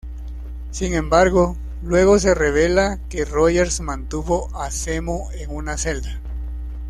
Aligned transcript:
Sin 0.71 0.95
embargo, 0.95 1.55
luego 1.83 2.17
se 2.17 2.33
revela 2.33 2.97
que 3.07 3.23
Rogers 3.23 3.81
mantuvo 3.81 4.49
a 4.59 4.71
Zemo 4.71 5.29
en 5.33 5.51
una 5.51 5.77
celda. 5.77 6.19